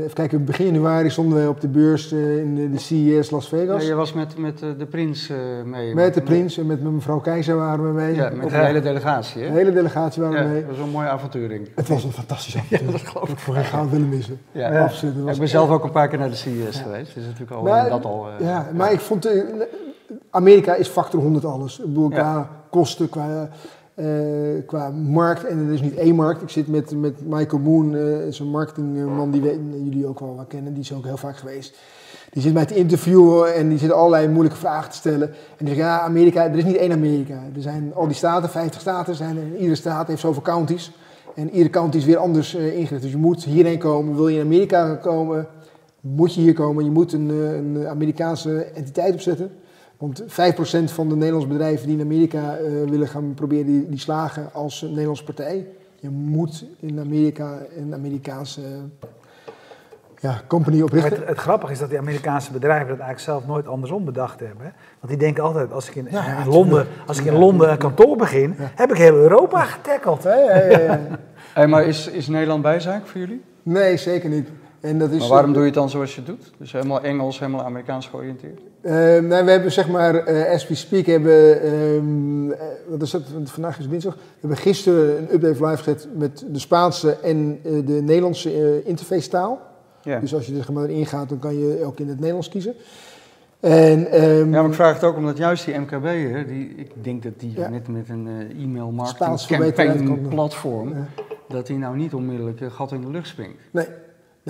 [0.00, 3.82] even kijken, begin januari stonden wij op de beurs in de, de CES Las Vegas.
[3.82, 5.30] Ja, je was met, met de prins
[5.64, 5.94] mee.
[5.94, 8.14] Met de prins en met, met mevrouw Keizer waren we mee.
[8.14, 9.54] Ja, met de hele delegatie, de hè?
[9.54, 10.60] hele delegatie waren Ja, we mee.
[10.66, 11.68] dat was een mooie avonturing.
[11.74, 12.90] Het was een fantastisch avontuur.
[12.92, 13.38] dat geloof ik.
[13.38, 14.38] voor geen goud willen missen.
[14.52, 14.82] Ja.
[14.82, 15.14] Absoluut.
[15.32, 17.88] Ik ben zelf ook een paar keer naar de CES geweest, dus natuurlijk al Maar-
[17.88, 18.26] dat al.
[18.40, 19.28] Ja, maar ik vond...
[20.30, 21.78] Amerika is factor 100 alles.
[21.78, 22.16] Ik bedoel, Ja.
[22.16, 23.48] qua kosten, qua,
[23.94, 24.06] eh,
[24.66, 25.44] qua markt.
[25.44, 26.42] En er is niet één markt.
[26.42, 30.72] Ik zit met, met Michael Moon, eh zo'n marketingman die we, jullie ook wel kennen.
[30.74, 31.76] Die is ook heel vaak geweest.
[32.32, 35.28] Die zit mij te interviewen en die zit allerlei moeilijke vragen te stellen.
[35.28, 37.34] En die zegt, ja, Amerika, er is niet één Amerika.
[37.54, 39.42] Er zijn al die staten, 50 staten zijn er.
[39.42, 40.92] En iedere staat heeft zoveel counties.
[41.34, 43.02] En iedere county is weer anders eh, ingericht.
[43.02, 44.14] Dus je moet hierheen komen.
[44.16, 45.46] Wil je in Amerika komen,
[46.00, 46.84] moet je hier komen.
[46.84, 49.50] Je moet een, een Amerikaanse entiteit opzetten.
[50.00, 50.24] Want 5%
[50.84, 54.82] van de Nederlandse bedrijven die in Amerika eh, willen gaan proberen, die, die slagen als
[54.82, 55.66] een Nederlandse partij.
[56.00, 58.62] Je moet in Amerika een Amerikaanse
[60.20, 61.18] ja, company oprichten.
[61.18, 64.64] Het, het grappige is dat die Amerikaanse bedrijven dat eigenlijk zelf nooit andersom bedacht hebben.
[64.64, 64.70] hè.
[65.00, 67.78] Want die denken altijd, als ik in, Ja, in Londen, als ik in Londen een
[67.78, 70.22] kantoor begin, heb ik heel Europa getackeld.
[70.22, 71.00] Ja, ja, ja, ja.
[71.54, 73.42] Hey, maar is, is Nederland bijzaak voor jullie?
[73.62, 74.48] Nee, zeker niet.
[74.80, 76.52] En dat is, Maar waarom doe je het dan zoals je het doet?
[76.58, 78.60] Dus helemaal Engels, helemaal Amerikaans georiënteerd?
[78.80, 81.70] Eh, nou, we hebben zeg maar, eh, as we speak, hebben, eh,
[82.88, 86.58] wat is het, vandaag is dinsdag, we hebben gisteren een update live gezet met de
[86.58, 89.60] Spaanse en eh, de Nederlandse eh, interface taal.
[90.20, 92.48] Dus als je er zeg maar in gaat, dan kan je ook in het Nederlands
[92.48, 92.74] kiezen.
[93.60, 96.90] En, ehm, Ja, maar ik vraag het ook omdat juist die MKB, hè, die, ik
[97.04, 97.68] denk dat die Ja.
[97.68, 100.28] net met een eh, e-mail marketing campaign uitkomt.
[100.28, 101.06] platform, Ja.
[101.48, 103.58] dat die nou niet onmiddellijk een gat in de lucht springt.
[103.70, 103.86] nee,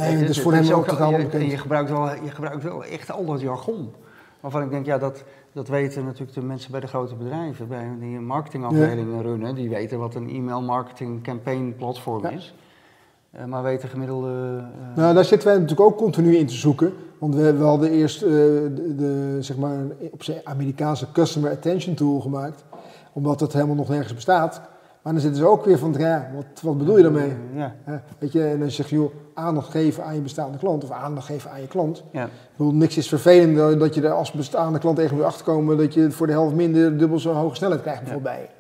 [0.00, 1.50] nee, is voor hem ook al- totaal je- onbekend.
[1.50, 3.92] je gebruikt, wel, je gebruikt wel echt al dat jargon.
[4.40, 7.88] Waarvan ik denk, ja, dat, dat weten natuurlijk de mensen bij de grote bedrijven, bij
[8.00, 12.30] die een marketingafdelingen runnen, die weten wat een e-mail marketing campaign platform Ja.
[12.30, 12.54] is.
[13.30, 14.28] Eh, maar weten gemiddelde.
[14.58, 16.92] eh, Nou, daar zitten wij natuurlijk ook continu in te zoeken.
[17.18, 19.78] Want we, we hadden eerst eh, de, de, zeg maar,
[20.10, 22.64] op zijn Amerikaanse Customer Attention Tool gemaakt.
[23.12, 24.60] Omdat dat helemaal nog nergens bestaat.
[25.02, 27.30] Maar dan zitten ze ook weer van, ja, wat, wat bedoel je daarmee?
[27.30, 30.84] eh, ja, weet je, en dan zeg je, joh, aandacht geven aan je bestaande klant
[30.84, 32.04] of aandacht geven aan je klant.
[32.12, 32.24] ja.
[32.24, 35.94] Ik bedoel, niks is vervelender dat je er als bestaande klant tegen moet achterkomen dat
[35.94, 38.50] je voor de helft minder dubbel zo hoge snelheid krijgt bijvoorbeeld bij.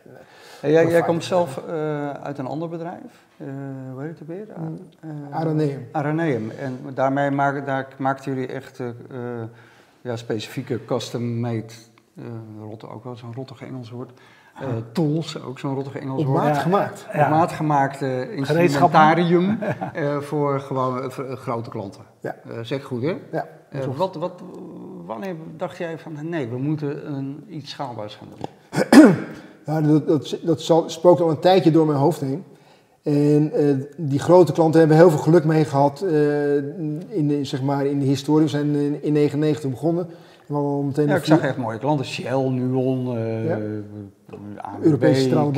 [0.60, 3.26] Hey, jij, jij komt zelf eh, uit een ander bedrijf.
[3.36, 3.46] Eh
[3.92, 4.46] hoe heet het weer?
[5.04, 5.88] Uh, Araneum.
[5.92, 6.50] Araneum.
[6.50, 8.94] En daarmee maken, daar maakten jullie echt eh, eh,
[10.00, 11.72] ja, specifieke custom-made,
[12.16, 12.24] eh
[12.60, 14.10] rotte, ook wel zo'n rottig Engels woord,
[14.60, 16.42] eh, tools, ook zo'n rottig Engels Op woord.
[16.42, 16.60] maat Ja.
[16.60, 17.06] gemaakt.
[17.08, 18.62] Op maat gemaakte Gereedschappen.
[18.62, 19.58] instrumentarium
[19.94, 22.02] eh, voor gewoon eh, voor, grote klanten.
[22.20, 22.36] Ja.
[22.62, 23.16] Zeg goed, hè?
[23.32, 23.46] Ja,
[23.96, 24.42] wat, wat,
[25.06, 29.14] wanneer dacht jij van, nee, we moeten een, iets schaalbaars gaan doen?
[29.66, 32.44] Ja, dat, dat, dat zal- spookt al een tijdje door mijn hoofd heen.
[33.02, 33.52] En
[33.96, 36.56] die grote klanten hebben heel veel geluk mee gehad eh,
[37.08, 38.44] in, de, zeg maar, in de historie.
[38.44, 40.06] We zijn in, in 99 begonnen.
[40.48, 42.06] En we al meteen Ja, ik zag echt mooie klanten.
[42.06, 43.58] Shell, Nuon, Ja.
[44.80, 45.50] Europese Centrale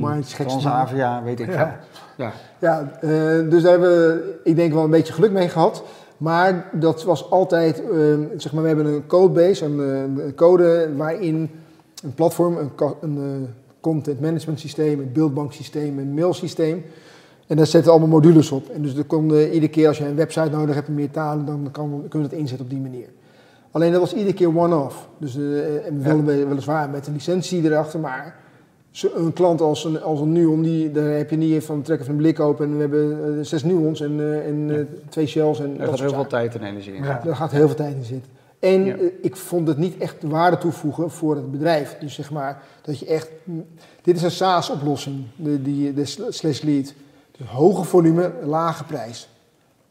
[0.00, 1.54] Bank, Transavia, weet ik veel.
[1.54, 1.78] Ja.
[2.16, 2.32] Ja.
[2.58, 5.82] Ja, eh, dus daar hebben we, ik denk wel een beetje geluk mee gehad.
[6.16, 7.88] Maar dat was altijd, eh,
[8.36, 11.50] zeg maar, we hebben een codebase, een, eh, een code waarin
[12.04, 13.48] een platform, een, een
[13.80, 16.84] content management systeem, een beeldbanksysteem, een mailsysteem.
[17.46, 18.68] En daar zetten allemaal modules op.
[18.68, 21.46] En dus er konden iedere keer als je een website nodig hebt in meer talen,
[21.46, 23.08] dan kan, kunnen we dat inzetten op die manier.
[23.76, 25.08] Alleen dat was iedere keer one-off.
[25.18, 28.36] Dus eh, en wel, weliswaar met een licentie erachter, maar
[29.14, 32.14] een klant als een, als een Nuon, die, daar heb je niet van trekken van
[32.14, 32.66] een blik open.
[32.66, 35.60] En we hebben eh, zes Nuons en, eh, en eh, twee Shells.
[35.60, 37.02] En Daar dat gaat heel veel tijd en energie in.
[37.04, 37.20] Ja.
[37.24, 38.30] Daar gaat heel veel tijd in zitten.
[38.58, 38.94] En Ja.
[38.94, 41.96] eh, ik vond het niet echt waarde toevoegen voor het bedrijf.
[42.00, 43.30] Dus zeg maar, dat je echt...
[44.02, 46.94] Dit is een SaaS-oplossing, de, die, de sl- slash lead.
[47.38, 49.28] Dus hoge volume, lage prijs.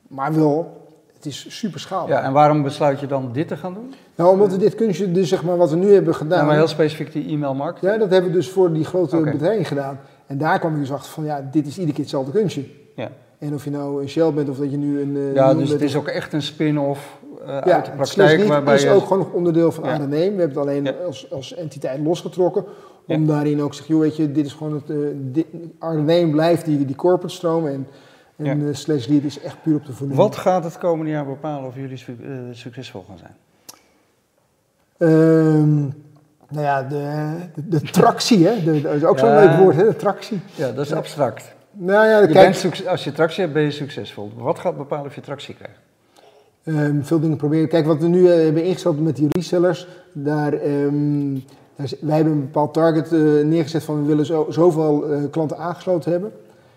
[0.07, 0.83] Maar wel,
[1.25, 2.17] het is super schaalbaar.
[2.17, 3.93] Ja, en waarom besluit je dan dit te gaan doen?
[4.15, 6.39] Nou, omdat we dit kunstje, dus zeg maar wat we nu hebben gedaan...
[6.39, 7.91] Ja, maar heel specifiek die e-mail marketing.
[7.91, 9.31] Ja, dat hebben we dus voor die grote Oké.
[9.31, 9.99] bedrijven gedaan.
[10.27, 12.63] En daar kwam ik dus achter van, ja, dit is iedere keer hetzelfde kunstje.
[12.95, 13.09] Ja.
[13.39, 15.15] En of je nou een Shell bent of dat je nu een...
[15.15, 18.81] eh, Ja, dus het is ook echt een spin-off eh, ja, uit de Waarbij is
[18.83, 18.89] je...
[18.89, 20.07] ook gewoon nog onderdeel van Ja.
[20.07, 20.93] We hebben het alleen Ja.
[21.05, 22.65] als, als entiteit losgetrokken.
[23.07, 24.97] Om daarin ook te zeggen, joh, weet je, dit is gewoon het...
[25.33, 25.45] dit,
[25.79, 27.87] ADNE blijft die, die corporate stroom en,
[28.35, 28.67] en Ja.
[28.67, 30.15] eh, Slash Lead is echt puur op de volume.
[30.15, 33.35] Wat gaat het komende jaar bepalen of jullie eh, succesvol gaan zijn?
[34.97, 35.79] Ehm,
[36.49, 38.63] nou ja, de, de, de tractie, hè.
[38.63, 40.39] De, dat is ook zo'n leuk woord, hè, de tractie.
[40.55, 41.53] Ja, dat is abstract.
[41.71, 44.31] Nou ja, Je kijk, bent als je tractie hebt, ben je succesvol.
[44.35, 45.79] Wat gaat bepalen of je tractie krijgt?
[46.63, 47.67] Ehm, veel dingen proberen.
[47.67, 51.33] Kijk, wat we nu eh, hebben ingesteld met die resellers, daar, ehm,
[51.75, 53.11] daar is- wij hebben een bepaald target
[53.45, 56.31] neergezet van we willen zo, zoveel klanten aangesloten hebben.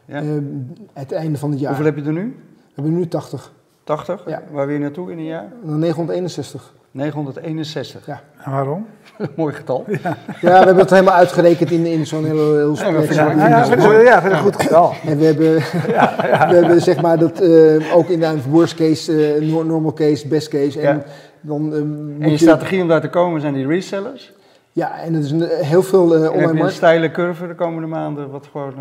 [0.08, 0.16] Ja.
[0.16, 0.42] Ehm,
[0.92, 1.68] het einde van het jaar.
[1.68, 2.36] Hoeveel heb je er nu?
[2.56, 3.52] We hebben nu 80,
[3.84, 4.22] 80?
[4.26, 4.42] Ja.
[4.50, 5.42] Waar wil je naartoe in een jaar?
[5.62, 6.72] en dan 961.
[6.90, 8.06] 961.
[8.06, 8.20] Ja.
[8.44, 8.86] En waarom?
[9.36, 9.84] Mooi getal.
[10.00, 12.90] Ja, we hebben het helemaal uitgerekend in, in zo'n heel, heel Ja, Ja,
[13.32, 14.92] ja, ja, vind ja, ik goed getal.
[15.06, 19.50] En we hebben, we hebben zeg maar dat eh, ook in de worst case, eh,
[19.50, 20.80] nor- normal case, best case.
[20.80, 21.02] En Ja.
[21.40, 24.32] dan moet En je strategie om daar te komen zijn die resellers.
[24.72, 26.74] Ja, en het is een, heel veel eh, En heb online je een markt.
[26.74, 28.74] steile curve de komende maanden, wat gewoon...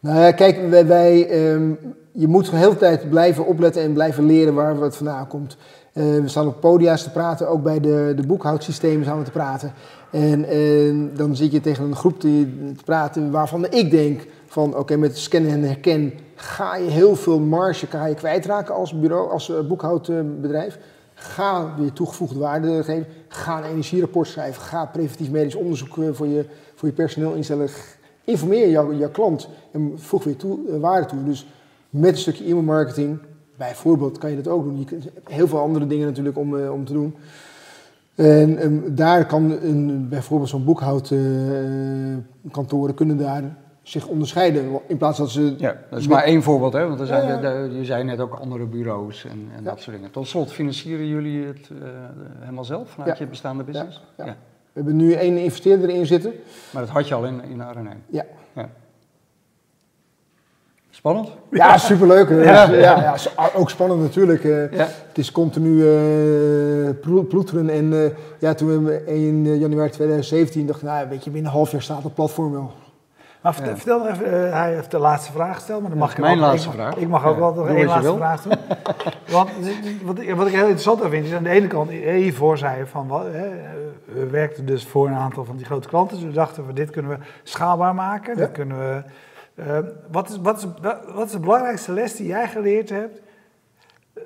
[0.00, 1.72] Nou ja, kijk, wij, ehm,
[2.12, 5.56] je moet de hele tijd blijven opletten en blijven leren waar het vandaan komt.
[5.92, 9.30] Eh, we staan op podia's te praten, ook bij de, de boekhoudsystemen staan we te
[9.30, 9.72] praten.
[10.10, 14.76] En, en dan zit je tegen een groep te, te praten waarvan ik denk van
[14.76, 19.30] oké, met scannen en herken ga je heel veel marge ga je kwijtraken als bureau,
[19.30, 20.78] als eh, boekhoudbedrijf.
[21.14, 23.06] Ga weer toegevoegde waarde geven.
[23.28, 24.62] Ga een energierapport schrijven.
[24.62, 27.68] Ga preventief medisch onderzoek eh, voor je, voor je personeel instellen.
[28.28, 31.24] Informeer jouw, jouw klant en voeg weer toe, eh, waarde toe.
[31.24, 31.46] Dus
[31.90, 33.18] met een stukje e-mailmarketing,
[33.56, 34.78] bijvoorbeeld, kan je dat ook doen.
[34.78, 37.14] Je kunt heel veel andere dingen natuurlijk om, eh, om te doen.
[38.14, 44.80] En ehm, daar kan een, bijvoorbeeld zo'n boekhoudkantoren kunnen daar zich onderscheiden.
[44.86, 45.54] In plaats dat ze...
[45.58, 46.88] Ja, dat is maar één voorbeeld, hè?
[46.88, 49.70] want er zijn, Ja, je zei net ook andere bureaus en, en Ja.
[49.70, 50.10] dat soort dingen.
[50.10, 51.88] Tot slot, financieren jullie het eh,
[52.38, 54.02] helemaal zelf vanuit je bestaande business?
[54.16, 54.36] Ja, ja.
[54.72, 56.32] We hebben nu één investeerder erin zitten.
[56.70, 58.02] Maar dat had je al in, in Arnhem.
[58.08, 58.24] Ja.
[58.54, 58.68] Ja.
[60.90, 61.28] Spannend?
[61.50, 62.28] Ja, superleuk.
[62.28, 62.70] Ja.
[62.70, 62.74] Ja.
[63.00, 63.16] Ja,
[63.54, 64.44] ook spannend natuurlijk.
[64.44, 64.72] eh.
[64.72, 64.88] Ja.
[65.08, 65.82] Het is continu
[67.00, 67.68] plo- ploeteren.
[67.70, 71.70] En eh, ja, toen we in januari 2017 dachten, nou, weet je, binnen een half
[71.70, 72.70] jaar staat het platform wel.
[73.42, 76.12] Maar vertel, vertel nog even, eh, hij heeft de laatste vraag gesteld, maar dan mag
[76.12, 76.96] ik mijn laatste ik, vraag.
[76.96, 78.52] Ik mag ook wel nog één wat laatste vraag doen.
[79.34, 79.50] Want
[80.02, 82.78] wat, ik- wat ik heel interessant vind, is aan de ene kant, eh, hiervoor zei
[82.78, 83.48] je van, wat, hè,
[84.04, 86.90] we werkten dus voor een aantal van die grote klanten, dus we dachten we, dit
[86.90, 89.02] kunnen we schaalbaar maken, dit kunnen we...
[89.62, 89.78] eh,
[90.10, 90.66] wat, is, wat, is,
[91.14, 93.20] wat is de belangrijkste les die jij geleerd hebt
[94.14, 94.22] eh,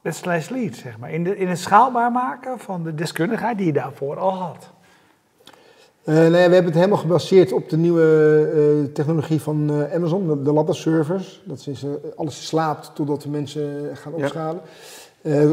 [0.00, 3.66] met Slash Lead, zeg maar, in, de, in het schaalbaar maken van de deskundigheid die
[3.66, 4.72] je daarvoor al had?
[6.04, 8.02] Eh, nou ja, we hebben het helemaal gebaseerd op de nieuwe
[8.54, 11.42] eh, technologie van eh, Amazon, de, de Lambda servers.
[11.44, 11.84] Dat is,
[12.16, 14.60] alles slaapt totdat de mensen gaan opschalen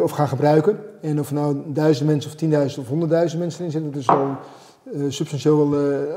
[0.01, 0.79] of gaan gebruiken.
[1.01, 4.07] En of er nou duizend mensen of tienduizend of honderdduizend mensen erin zitten, dat is
[4.07, 5.73] wel substantieel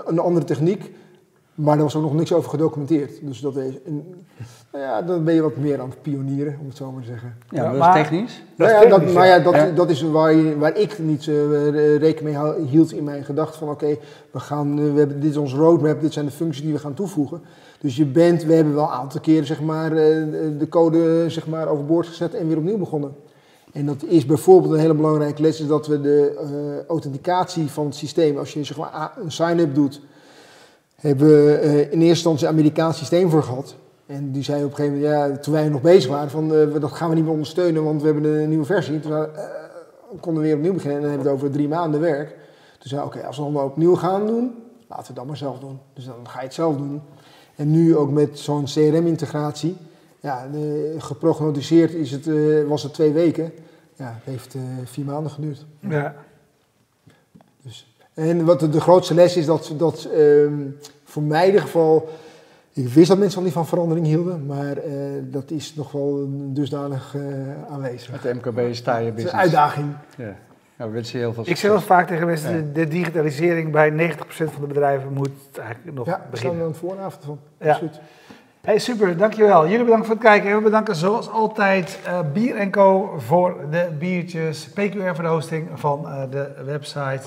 [0.06, 0.92] een andere techniek.
[1.54, 3.10] Maar er was ook nog niks over gedocumenteerd.
[3.22, 4.04] Dus dat is een,
[4.72, 7.08] nou ja, dan ben je wat meer aan het pionieren, om het zo maar te
[7.08, 7.36] zeggen.
[7.50, 8.42] Ja, Ja, dat maar- is technisch.
[8.56, 9.38] Dat Nou is ja, dat, technisch, maar ja.
[9.38, 9.70] dat, Ja.
[9.70, 13.68] dat is waar, je, waar ik niet eh, rekening mee hield in mijn gedachten van
[13.68, 13.96] oké,
[14.30, 16.78] we gaan, eh, we hebben, dit is ons roadmap, dit zijn de functies die we
[16.78, 17.40] gaan toevoegen.
[17.80, 20.22] Dus je bent, we hebben wel een aantal keren zeg maar, eh,
[20.58, 23.14] de code zeg maar, overboord gezet en weer opnieuw begonnen.
[23.72, 27.84] En dat is bijvoorbeeld een hele belangrijke les, is dat we de eh, authenticatie van
[27.86, 30.00] het systeem, als je zeg maar, a- een sign-up doet,
[31.08, 33.74] hebben we eh, in eerste instantie een Amerikaans systeem voor gehad.
[34.06, 36.72] En die zei op een gegeven moment, ja, toen wij nog bezig waren, van eh,
[36.72, 39.00] we- dat gaan we niet meer ondersteunen, want we hebben een nieuwe versie.
[39.00, 39.42] Toen zei, eh,
[40.20, 42.28] konden we weer opnieuw beginnen en dan hebben we het over drie maanden werk.
[42.78, 44.54] Toen zei oké, als we dan opnieuw gaan doen,
[44.88, 45.78] laten we het dan maar zelf doen.
[45.94, 47.02] Dus dan ga je het zelf doen.
[47.56, 49.76] En nu ook met zo'n CRM-integratie,
[50.20, 50.46] ja,
[50.98, 52.28] geprognosticeerd is het,
[52.68, 53.52] was het twee weken.
[53.96, 55.64] Ja, het heeft vier maanden geduurd.
[55.80, 56.14] Ja.
[57.62, 60.52] Dus, en wat de, de grootste les is, dat, dat ehm,
[61.04, 62.08] voor mij in ieder geval...
[62.72, 66.26] Ik wist dat mensen al niet van verandering hielden, maar eh, dat is nog wel
[66.30, 67.22] dusdanig eh,
[67.72, 68.10] aanwezig.
[68.10, 69.32] Met de MKB sta je Het is business.
[69.32, 69.86] een uitdaging.
[70.16, 70.34] Ja.
[70.76, 72.56] Nou, we wensen je heel veel Ik zeg wel eens vaak tegen mensen, Ja.
[72.56, 76.58] de, de digitalisering bij 90% van de bedrijven moet eigenlijk nog Ja, we staan beginnen.
[76.58, 77.38] er aan de vooravond van.
[77.60, 77.70] Ja.
[77.70, 78.00] Absoluut.
[78.60, 79.68] Hey, super, dankjewel.
[79.68, 80.50] Jullie bedankt voor het kijken.
[80.50, 83.14] En we bedanken zoals altijd eh, Bier Co.
[83.18, 84.68] voor de biertjes.
[84.68, 87.22] PQR voor de hosting van eh, de website.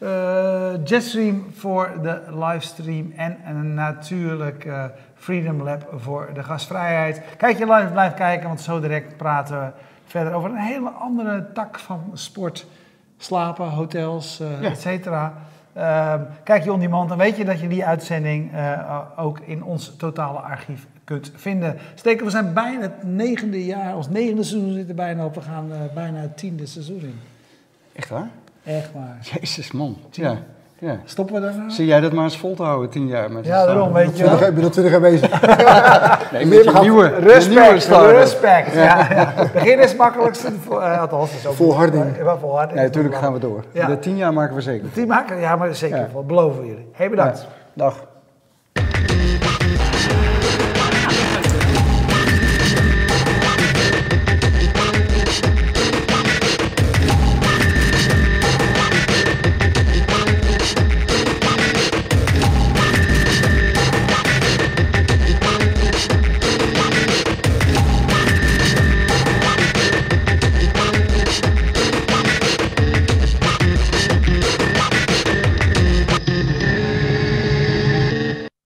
[0.00, 3.12] Eh, Jetstream voor de livestream.
[3.16, 4.84] En, en natuurlijk eh,
[5.14, 7.22] Freedom Lab voor de gastvrijheid.
[7.36, 9.66] Kijk je live, blijf kijken, want zo direct praten we
[10.06, 12.66] verder over een hele andere tak van sport.
[13.16, 14.68] Slapen, hotels, Ja.
[14.70, 15.34] et cetera.
[15.72, 18.52] Ehm, kijk je on demand, dan weet je dat je die uitzending
[19.16, 21.76] ook in ons totale archief kunt vinden.
[21.94, 25.34] Steken, we zijn bijna het negende jaar, ons negende seizoen zit er bijna op.
[25.34, 27.20] We gaan bijna het tiende seizoen in.
[27.92, 28.28] Echt waar?
[28.64, 29.16] Echt waar.
[29.40, 29.96] Jezus man.
[30.10, 30.34] Ja.
[30.78, 30.96] ja.
[31.04, 31.70] Stoppen we daar nou?
[31.70, 34.16] Zie jij dat maar eens vol te houden, tien jaar met Ja, een daarom, weet
[34.18, 34.36] je wel.
[34.36, 35.30] 20, ik ben al 20 jaar bezig.
[36.32, 38.72] Nee, met je nieuwe, Respect, respect.
[38.74, 39.06] Ja.
[39.10, 40.52] Ja, Begin is het makkelijkste.
[40.66, 42.16] voor- eh, althans, dat is ook Volharding.
[42.16, 42.78] Ja, wel volharding.
[42.78, 43.64] Nee, natuurlijk gaan we door.
[43.72, 43.86] Ja.
[43.86, 44.88] De tien jaar maken we zeker.
[44.94, 45.96] Die maken, ja, maar zeker.
[46.14, 46.20] Ja.
[46.26, 46.88] beloven we jullie.
[46.92, 47.38] Hey, bedankt.
[47.40, 47.46] Ja.
[47.74, 48.04] Dag.